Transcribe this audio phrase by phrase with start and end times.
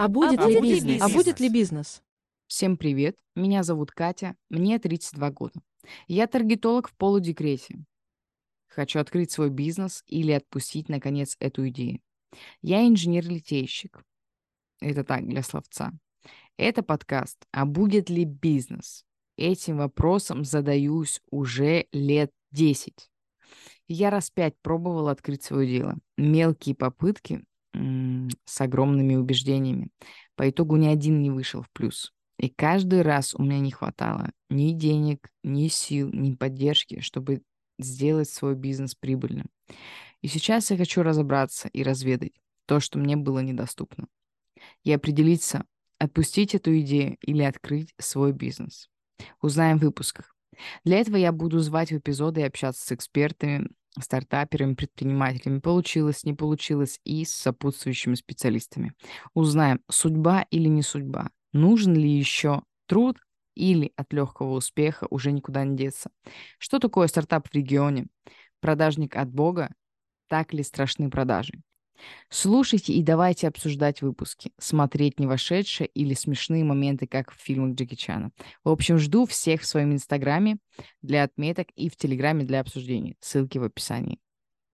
[0.00, 1.02] А будет, А ли, будет ли бизнес?
[1.02, 1.12] А бизнес?
[1.12, 2.02] будет ли бизнес?
[2.46, 5.60] Всем привет, меня зовут Катя, мне 32 года.
[6.08, 7.84] Я таргетолог в полудекрете.
[8.68, 12.00] Хочу открыть свой бизнес или отпустить, наконец, эту идею.
[12.62, 14.02] Я инженер-литейщик.
[14.80, 15.92] Это так, для словца.
[16.56, 19.04] Это подкаст «А будет ли бизнес?»
[19.36, 23.10] Этим вопросом задаюсь уже лет 10.
[23.86, 25.98] Я раз пять пробовала открыть свое дело.
[26.16, 27.44] Мелкие попытки
[28.44, 29.88] с огромными убеждениями.
[30.36, 32.12] По итогу ни один не вышел в плюс.
[32.38, 37.42] И каждый раз у меня не хватало ни денег, ни сил, ни поддержки, чтобы
[37.78, 39.46] сделать свой бизнес прибыльным.
[40.22, 42.32] И сейчас я хочу разобраться и разведать
[42.66, 44.06] то, что мне было недоступно.
[44.84, 45.64] И определиться,
[45.98, 48.88] отпустить эту идею или открыть свой бизнес.
[49.42, 50.34] Узнаем в выпусках.
[50.84, 53.68] Для этого я буду звать в эпизоды и общаться с экспертами,
[53.98, 55.60] стартаперами, предпринимателями.
[55.60, 58.92] Получилось, не получилось и с сопутствующими специалистами.
[59.34, 61.30] Узнаем, судьба или не судьба.
[61.52, 63.18] Нужен ли еще труд
[63.54, 66.10] или от легкого успеха уже никуда не деться.
[66.58, 68.06] Что такое стартап в регионе?
[68.60, 69.72] Продажник от Бога?
[70.28, 71.54] Так ли страшны продажи?
[72.28, 77.94] Слушайте и давайте обсуждать выпуски, смотреть не вошедшие или смешные моменты, как в фильмах Джеки
[77.94, 78.30] Чана.
[78.64, 80.58] В общем, жду всех в своем инстаграме
[81.02, 83.16] для отметок и в телеграме для обсуждений.
[83.20, 84.18] Ссылки в описании.